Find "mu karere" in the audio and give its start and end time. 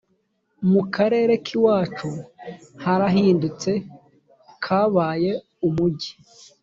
0.71-1.33